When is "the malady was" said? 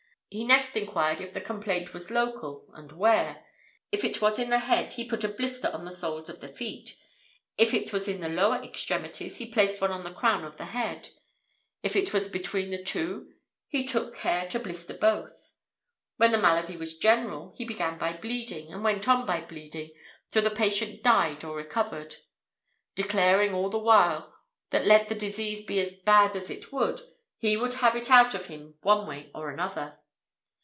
16.31-16.97